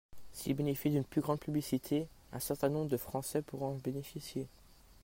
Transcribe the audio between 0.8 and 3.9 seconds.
d’une plus grande publicité, un certain nombre de Français pourront en